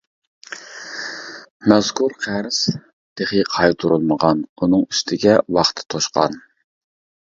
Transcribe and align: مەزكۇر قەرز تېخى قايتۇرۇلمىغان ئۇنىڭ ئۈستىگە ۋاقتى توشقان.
مەزكۇر 1.73 2.17
قەرز 2.25 2.63
تېخى 2.75 3.45
قايتۇرۇلمىغان 3.53 4.45
ئۇنىڭ 4.57 4.91
ئۈستىگە 4.91 5.41
ۋاقتى 5.57 5.91
توشقان. 5.95 6.45